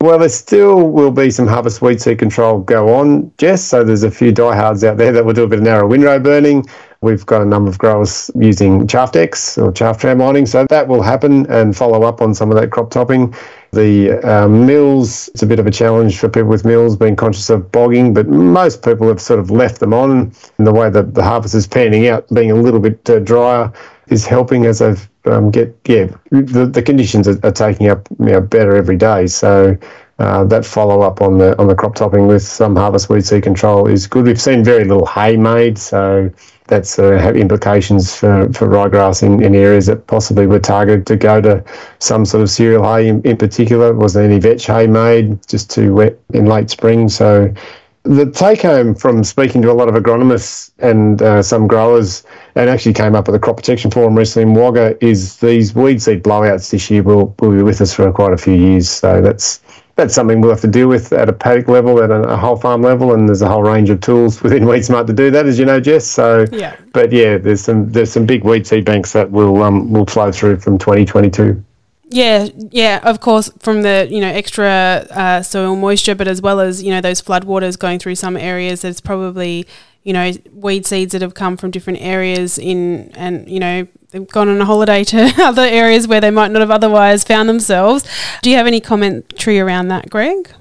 [0.01, 3.63] Well, there still will be some harvest weed seed control go on, Jess.
[3.63, 6.17] So there's a few diehards out there that will do a bit of narrow windrow
[6.17, 6.65] burning.
[7.01, 10.87] We've got a number of growers using chaff decks or chaff tram lining, so that
[10.87, 13.35] will happen and follow up on some of that crop topping.
[13.73, 17.49] The um, mills, it's a bit of a challenge for people with mills being conscious
[17.49, 20.33] of bogging, but most people have sort of left them on.
[20.57, 23.71] And the way that the harvest is panning out, being a little bit uh, drier,
[24.11, 28.25] is helping as I've um, get yeah the, the conditions are, are taking up you
[28.25, 29.27] know, better every day.
[29.27, 29.77] So
[30.19, 33.43] uh, that follow up on the on the crop topping with some harvest weed seed
[33.43, 34.25] control is good.
[34.25, 36.29] We've seen very little hay made, so
[36.67, 41.15] that's uh, have implications for, for ryegrass in, in areas that possibly were targeted to
[41.15, 41.63] go to
[41.99, 43.93] some sort of cereal hay in, in particular.
[43.93, 47.09] Was there any vetch hay made, just too wet in late spring.
[47.09, 47.53] So
[48.03, 52.23] the take home from speaking to a lot of agronomists and uh, some growers,
[52.55, 56.01] and actually came up at the crop protection forum recently in Wagga, is these weed
[56.01, 58.89] seed blowouts this year will, will be with us for quite a few years.
[58.89, 59.61] So that's
[59.95, 62.55] that's something we'll have to deal with at a paddock level, at a, a whole
[62.55, 65.59] farm level, and there's a whole range of tools within WeedSmart to do that, as
[65.59, 66.07] you know, Jess.
[66.07, 66.75] So, yeah.
[66.93, 70.31] But yeah, there's some there's some big weed seed banks that will um, will flow
[70.31, 71.63] through from 2022.
[72.11, 76.59] Yeah, yeah, of course, from the you know extra uh, soil moisture, but as well
[76.59, 79.65] as you know those floodwaters going through some areas, there's probably
[80.03, 84.27] you know weed seeds that have come from different areas in, and you know they've
[84.27, 88.05] gone on a holiday to other areas where they might not have otherwise found themselves.
[88.41, 90.51] Do you have any commentary around that, Greg?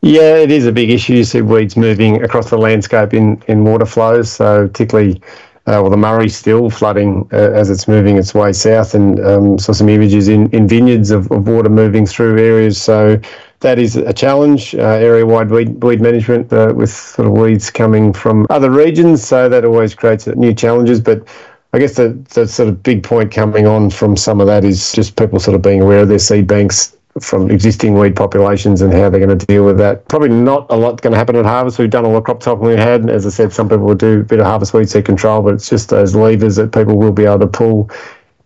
[0.00, 1.14] Yeah, it is a big issue.
[1.14, 5.20] You see weeds moving across the landscape in in water flows, so particularly
[5.68, 9.58] uh, well, the Murray still flooding uh, as it's moving its way south, and um,
[9.58, 12.80] saw some images in, in vineyards of, of water moving through areas.
[12.80, 13.20] So
[13.60, 18.14] that is a challenge, uh, area-wide weed, weed management uh, with sort of weeds coming
[18.14, 19.22] from other regions.
[19.22, 21.00] So that always creates new challenges.
[21.00, 21.28] But
[21.74, 24.92] I guess the, the sort of big point coming on from some of that is
[24.92, 28.92] just people sort of being aware of their seed banks from existing weed populations and
[28.92, 30.06] how they're going to deal with that.
[30.08, 31.78] Probably not a lot going to happen at harvest.
[31.78, 33.02] We've done all the crop topping we had.
[33.02, 35.42] And As I said, some people will do a bit of harvest weed seed control,
[35.42, 37.90] but it's just those levers that people will be able to pull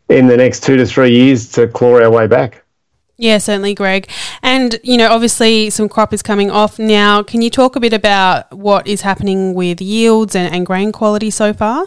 [0.09, 2.63] in the next two to three years to claw our way back.
[3.17, 4.11] Yeah, certainly, Greg.
[4.43, 7.23] And, you know, obviously some crop is coming off now.
[7.23, 11.31] Can you talk a bit about what is happening with yields and, and grain quality
[11.31, 11.87] so far?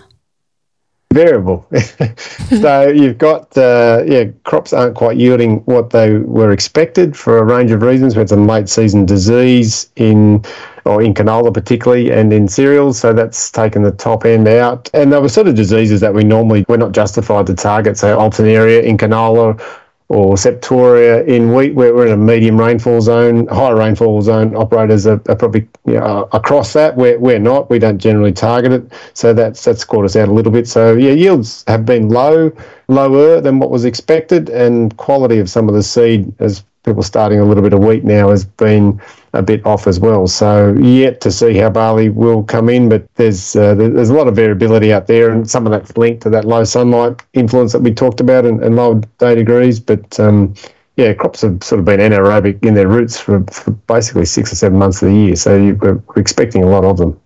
[1.15, 1.65] Variable.
[2.61, 7.43] so you've got uh, yeah, crops aren't quite yielding what they were expected for a
[7.43, 8.15] range of reasons.
[8.15, 10.43] We had some late season disease in
[10.83, 14.89] or in canola particularly and in cereals, so that's taken the top end out.
[14.93, 18.17] And there were sort of diseases that we normally we're not justified to target, so
[18.17, 19.59] Alternaria in canola
[20.07, 24.55] or septoria in wheat, where we're in a medium rainfall zone, high rainfall zone.
[24.55, 26.95] Operators are, are probably you know, across that.
[26.95, 27.69] We're, we're not.
[27.69, 30.67] We don't generally target it, so that's that's caught us out a little bit.
[30.67, 32.51] So yeah, yields have been low,
[32.87, 37.39] lower than what was expected, and quality of some of the seed as people starting
[37.39, 39.01] a little bit of wheat now has been
[39.33, 40.27] a bit off as well.
[40.27, 44.27] So yet to see how barley will come in, but there's uh, there's a lot
[44.27, 47.81] of variability out there, and some of that's linked to that low sunlight influence that
[47.81, 49.79] we talked about and, and low day degrees.
[49.79, 50.53] But um,
[50.95, 54.55] yeah, crops have sort of been anaerobic in their roots for, for basically six or
[54.55, 55.35] seven months of the year.
[55.35, 57.19] So we're expecting a lot of them.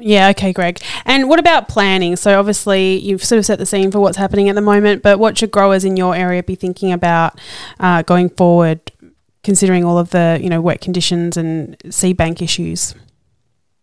[0.00, 0.80] Yeah, okay, Greg.
[1.04, 2.14] And what about planning?
[2.14, 5.18] So, obviously, you've sort of set the scene for what's happening at the moment, but
[5.18, 7.38] what should growers in your area be thinking about
[7.80, 8.92] uh, going forward
[9.48, 12.94] considering all of the you know wet conditions and seed bank issues?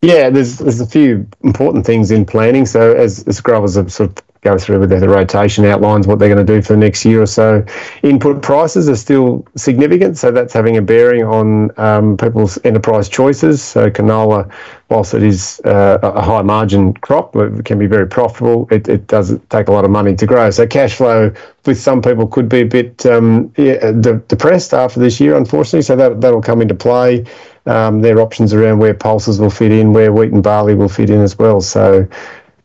[0.04, 2.68] Yeah, there's there's a few important things in planning.
[2.68, 6.34] So as, as growers have sort of go through with the rotation outlines what they're
[6.34, 7.66] going to do for the next year or so.
[8.04, 13.62] Input prices are still significant, so that's having a bearing on um, people's enterprise choices.
[13.64, 14.50] So canola,
[14.90, 18.68] whilst it is uh, a high margin crop, it can be very profitable.
[18.70, 20.52] It, it does take a lot of money to grow.
[20.52, 21.34] So cash flow
[21.66, 25.82] with some people could be a bit um, yeah, de- depressed after this year, unfortunately.
[25.82, 27.26] So that that'll come into play.
[27.66, 30.88] Um, there are options around where pulses will fit in, where wheat and barley will
[30.88, 31.62] fit in as well.
[31.62, 32.08] So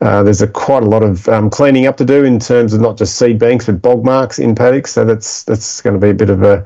[0.01, 2.81] uh, there's a quite a lot of um, cleaning up to do in terms of
[2.81, 4.93] not just seed banks but bog marks in paddocks.
[4.93, 6.65] So that's that's going to be a bit of a,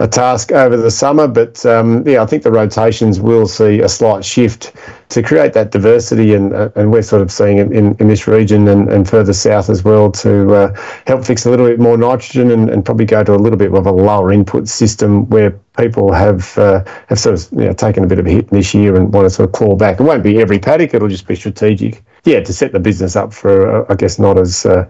[0.00, 1.26] a task over the summer.
[1.26, 4.74] But um, yeah, I think the rotations will see a slight shift
[5.08, 8.26] to create that diversity, and uh, and we're sort of seeing it in, in this
[8.26, 11.96] region and, and further south as well to uh, help fix a little bit more
[11.96, 15.52] nitrogen and, and probably go to a little bit of a lower input system where
[15.78, 18.74] people have uh, have sort of you know, taken a bit of a hit this
[18.74, 20.00] year and want to sort of claw back.
[20.00, 22.04] It won't be every paddock; it'll just be strategic.
[22.24, 24.88] Yeah, to set the business up for uh, I guess not as uh,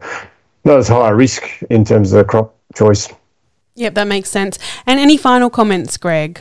[0.64, 3.12] not as high a risk in terms of the crop choice.
[3.76, 4.58] Yep, that makes sense.
[4.86, 6.40] And any final comments, Greg?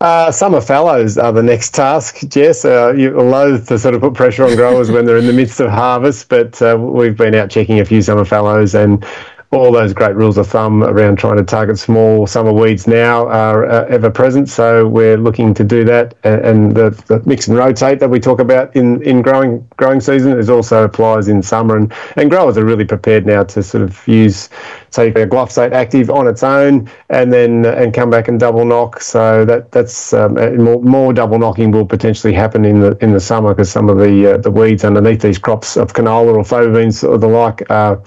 [0.00, 2.64] Uh, summer fallows are the next task, Jess.
[2.64, 5.60] Uh, you're loath to sort of put pressure on growers when they're in the midst
[5.60, 9.06] of harvest, but uh, we've been out checking a few summer fallows and
[9.50, 13.66] all those great rules of thumb around trying to target small summer weeds now are
[13.66, 14.48] uh, ever present.
[14.48, 18.40] So we're looking to do that, and the, the, mix and rotate that we talk
[18.40, 22.64] about in, in growing growing season is also applies in summer, and, and growers are
[22.64, 24.48] really prepared now to sort of use
[24.90, 29.00] say a glyphosate active on its own, and then and come back and double knock.
[29.00, 33.20] So that that's um, more, more double knocking will potentially happen in the in the
[33.20, 36.72] summer because some of the uh, the weeds underneath these crops of canola or fava
[36.72, 38.02] beans or the like are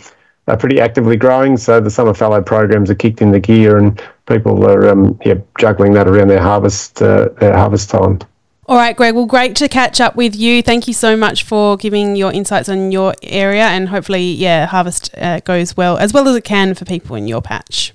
[0.47, 1.57] are pretty actively growing.
[1.57, 5.93] So the summer fallow programs are kicked into gear, and people are um, yeah, juggling
[5.93, 8.19] that around their harvest uh, their harvest time.
[8.65, 9.15] All right, Greg.
[9.15, 10.61] Well, great to catch up with you.
[10.61, 15.09] Thank you so much for giving your insights on your area, and hopefully, yeah, harvest
[15.17, 17.93] uh, goes well as well as it can for people in your patch.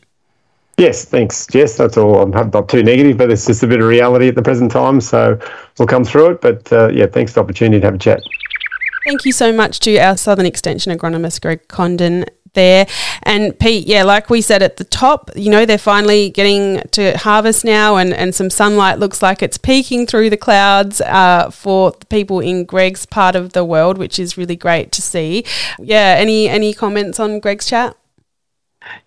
[0.78, 1.76] Yes, thanks, Jess.
[1.76, 2.22] That's all.
[2.22, 5.00] I'm not too negative, but it's just a bit of reality at the present time.
[5.02, 5.38] So
[5.78, 6.40] we'll come through it.
[6.40, 8.22] But uh, yeah, thanks for the opportunity to have a chat.
[9.04, 12.86] Thank you so much to our Southern Extension agronomist, Greg Condon there.
[13.22, 17.16] And Pete, yeah, like we said at the top, you know, they're finally getting to
[17.18, 21.92] harvest now, and, and some sunlight looks like it's peeking through the clouds uh, for
[21.92, 25.44] the people in Greg's part of the world, which is really great to see.
[25.78, 27.96] Yeah, any any comments on Greg's chat?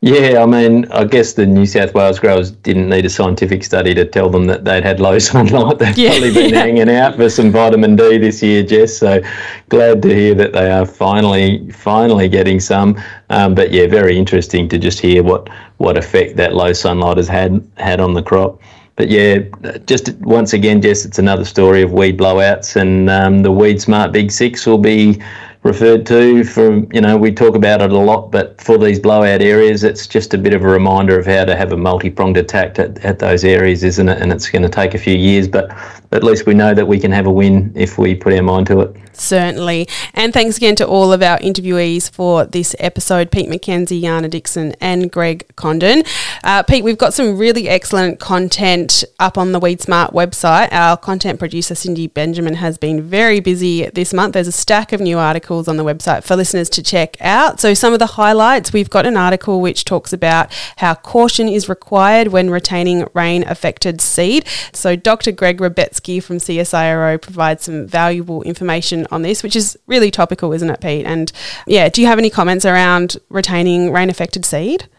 [0.02, 3.94] Yeah, I mean, I guess the New South Wales growers didn't need a scientific study
[3.96, 5.80] to tell them that they'd had low sunlight.
[5.80, 6.60] They've yeah, probably been yeah.
[6.60, 8.98] hanging out for some vitamin D this year, Jess.
[8.98, 9.22] So
[9.70, 13.02] glad to hear that they are finally, finally getting some.
[13.30, 17.28] Um, but yeah, very interesting to just hear what what effect that low sunlight has
[17.28, 18.62] had had on the crop.
[18.98, 19.40] But yeah,
[19.88, 24.12] just once again, Jess, it's another story of weed blowouts, and um, the Weed Smart
[24.12, 25.22] Big Six will be
[25.66, 29.42] referred to from you know we talk about it a lot but for these blowout
[29.42, 32.78] areas it's just a bit of a reminder of how to have a multi-pronged attack
[32.78, 35.72] at, at those areas isn't it and it's going to take a few years but
[36.12, 38.68] at least we know that we can have a win if we put our mind
[38.68, 39.88] to it Certainly.
[40.14, 44.74] And thanks again to all of our interviewees for this episode Pete McKenzie, Yana Dixon,
[44.82, 46.04] and Greg Condon.
[46.44, 50.70] Uh, Pete, we've got some really excellent content up on the Weed Smart website.
[50.72, 54.34] Our content producer, Cindy Benjamin, has been very busy this month.
[54.34, 57.60] There's a stack of new articles on the website for listeners to check out.
[57.60, 61.70] So, some of the highlights we've got an article which talks about how caution is
[61.70, 64.46] required when retaining rain affected seed.
[64.74, 65.32] So, Dr.
[65.32, 70.70] Greg Rebetzke from CSIRO provides some valuable information on this, which is really topical, isn't
[70.70, 71.06] it, Pete?
[71.06, 71.32] And
[71.68, 74.90] yeah, do you have any comments around retaining rain affected seed?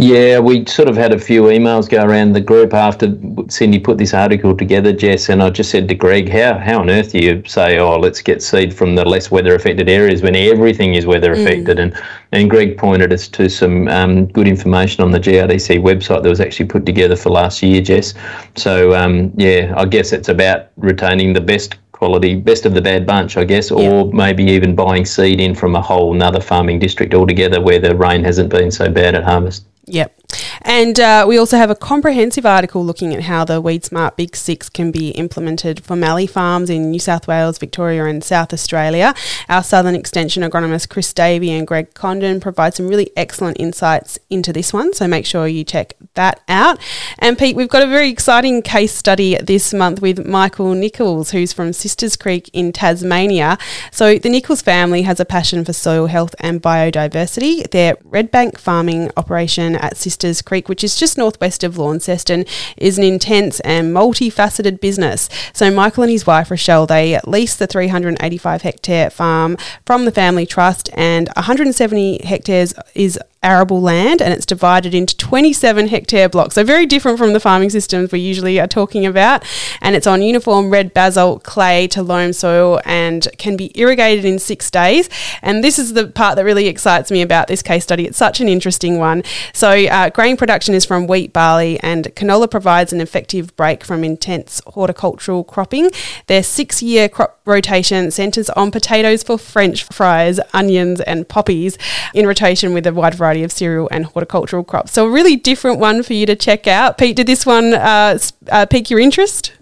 [0.00, 3.98] Yeah, we sort of had a few emails go around the group after Cindy put
[3.98, 7.18] this article together, Jess, and I just said to Greg, how, how on earth do
[7.18, 11.04] you say, oh, let's get seed from the less weather affected areas when everything is
[11.04, 11.78] weather affected?
[11.78, 11.82] Mm.
[11.82, 16.28] And, and Greg pointed us to some um, good information on the GRDC website that
[16.28, 18.14] was actually put together for last year, Jess.
[18.54, 23.04] So, um, yeah, I guess it's about retaining the best quality, best of the bad
[23.04, 27.14] bunch, I guess, or maybe even buying seed in from a whole another farming district
[27.14, 29.67] altogether where the rain hasn't been so bad at harvest.
[29.88, 30.27] Yep.
[30.62, 34.36] And uh, we also have a comprehensive article looking at how the Weed Smart Big
[34.36, 39.14] Six can be implemented for mallee farms in New South Wales, Victoria, and South Australia.
[39.48, 44.52] Our Southern Extension agronomist Chris Davey and Greg Condon provide some really excellent insights into
[44.52, 46.78] this one, so make sure you check that out.
[47.18, 51.52] And Pete, we've got a very exciting case study this month with Michael Nichols, who's
[51.52, 53.58] from Sisters Creek in Tasmania.
[53.90, 57.68] So the Nichols family has a passion for soil health and biodiversity.
[57.70, 62.46] Their red bank farming operation at Sisters Creek, which is just northwest of Launceston,
[62.78, 65.28] is an intense and multifaceted business.
[65.52, 70.46] So Michael and his wife Rochelle, they lease the 385 hectare farm from the family
[70.46, 76.54] trust and 170 hectares is arable land and it's divided into 27 hectare blocks.
[76.56, 79.44] So, very different from the farming systems we usually are talking about.
[79.80, 84.38] And it's on uniform red basalt clay to loam soil and can be irrigated in
[84.38, 85.08] six days.
[85.42, 88.06] And this is the part that really excites me about this case study.
[88.06, 89.22] It's such an interesting one.
[89.52, 94.02] So, uh, grain production is from wheat, barley, and canola provides an effective break from
[94.02, 95.90] intense horticultural cropping.
[96.26, 101.78] Their six year crop rotation centres on potatoes for French fries, onions, and poppies
[102.12, 104.92] in rotation with a wide variety of cereal and horticultural crops.
[104.92, 106.98] So, a really different one for you to check out.
[106.98, 108.18] Pete, did this one uh,
[108.50, 109.52] uh, pique your interest?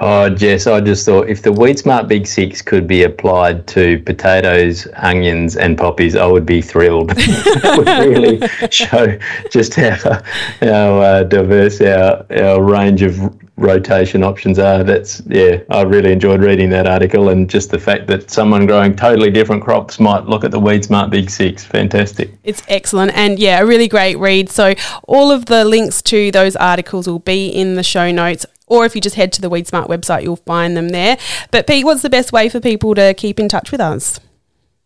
[0.00, 4.00] Oh, Jess, I just thought if the Weed Smart Big Six could be applied to
[4.02, 7.08] potatoes, onions, and poppies, I would be thrilled.
[7.10, 9.18] that would really show
[9.50, 10.22] just how,
[10.60, 13.18] how uh, diverse our, our range of
[13.58, 14.84] rotation options are.
[14.84, 18.96] That's, yeah, I really enjoyed reading that article and just the fact that someone growing
[18.96, 21.64] totally different crops might look at the Weed Smart Big Six.
[21.64, 22.30] Fantastic.
[22.44, 24.48] It's excellent and, yeah, a really great read.
[24.48, 28.84] So, all of the links to those articles will be in the show notes or
[28.84, 31.16] if you just head to the WeedSmart website, you'll find them there.
[31.50, 34.20] But Pete, what's the best way for people to keep in touch with us?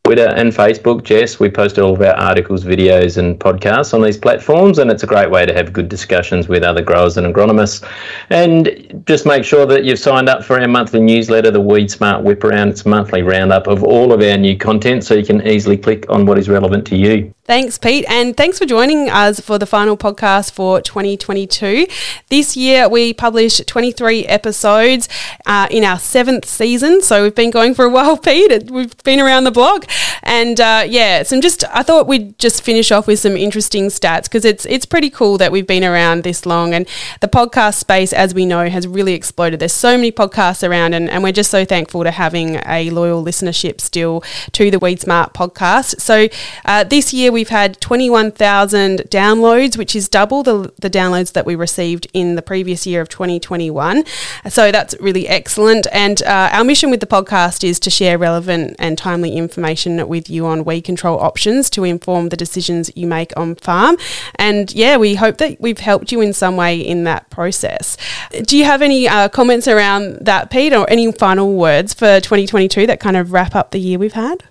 [0.05, 1.38] Twitter and Facebook, Jess.
[1.38, 5.07] We post all of our articles, videos, and podcasts on these platforms, and it's a
[5.07, 7.88] great way to have good discussions with other growers and agronomists.
[8.28, 12.24] And just make sure that you've signed up for our monthly newsletter, the Weed Smart
[12.24, 12.70] Whip Around.
[12.70, 16.05] It's a monthly roundup of all of our new content, so you can easily click
[16.09, 17.32] on what is relevant to you.
[17.45, 18.05] Thanks, Pete.
[18.09, 21.88] And thanks for joining us for the final podcast for 2022.
[22.28, 25.09] This year, we published 23 episodes
[25.45, 27.03] uh, in our seventh season.
[27.03, 28.70] So we've been going for a while, Pete.
[28.70, 29.86] We've been around the block.
[30.22, 34.24] And uh, yeah, some just, I thought we'd just finish off with some interesting stats
[34.24, 36.72] because it's, it's pretty cool that we've been around this long.
[36.72, 36.86] And
[37.22, 39.59] the podcast space, as we know, has really exploded.
[39.59, 43.24] There's so many podcasts around, and, and we're just so thankful to having a loyal
[43.24, 44.22] listenership still
[44.53, 46.01] to the Weed Smart podcast.
[46.01, 46.28] So
[46.64, 51.55] uh, this year, we've had 21,000 downloads, which is double the, the downloads that we
[51.55, 54.05] received in the previous year of 2021.
[54.49, 55.87] So that's really excellent.
[55.93, 60.30] And uh, our mission with the podcast is to share relevant and timely information with
[60.30, 63.97] you on weed control options to inform the decisions you make on farm.
[64.37, 67.97] And yeah, we hope that we've helped you in some way in that process.
[68.30, 72.87] Do you have any uh, comments around that, Pete, or any final words for 2022
[72.87, 74.45] that kind of wrap up the year we've had?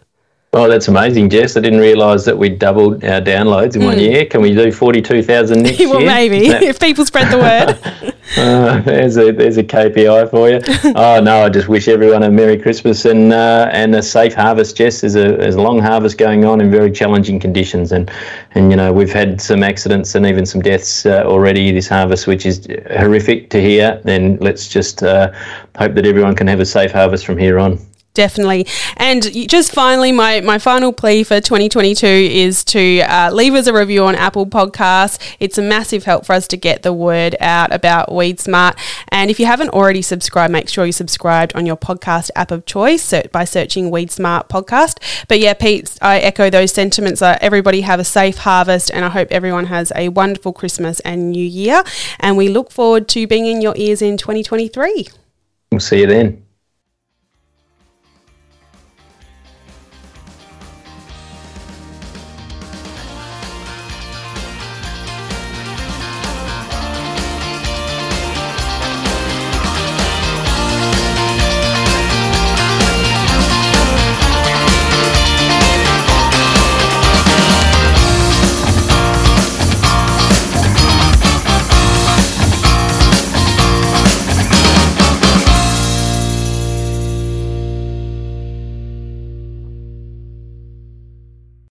[0.53, 1.55] Oh, that's amazing, Jess.
[1.55, 3.85] I didn't realise that we doubled our downloads in mm.
[3.85, 4.01] one hmm.
[4.01, 4.25] year.
[4.25, 5.97] Can we do 42,000 next well, year?
[5.97, 8.13] Well, maybe, if people spread the word.
[8.37, 10.59] uh, there's, a, there's a KPI for you.
[10.97, 14.75] oh, no, I just wish everyone a Merry Christmas and uh, and a safe harvest,
[14.75, 14.99] Jess.
[14.99, 17.93] There's a, there's a long harvest going on in very challenging conditions.
[17.93, 18.11] And,
[18.53, 22.27] and you know, we've had some accidents and even some deaths uh, already this harvest,
[22.27, 24.01] which is horrific to hear.
[24.03, 25.31] Then let's just uh,
[25.77, 27.79] hope that everyone can have a safe harvest from here on.
[28.13, 28.67] Definitely.
[28.97, 33.73] And just finally, my, my final plea for 2022 is to uh, leave us a
[33.73, 35.17] review on Apple Podcasts.
[35.39, 38.77] It's a massive help for us to get the word out about Weed Smart.
[39.09, 42.65] And if you haven't already subscribed, make sure you subscribed on your podcast app of
[42.65, 44.97] choice by searching Weed Smart Podcast.
[45.29, 47.21] But yeah, Pete, I echo those sentiments.
[47.21, 51.31] Uh, everybody have a safe harvest, and I hope everyone has a wonderful Christmas and
[51.31, 51.81] New Year.
[52.19, 55.07] And we look forward to being in your ears in 2023.
[55.71, 56.43] We'll see you then.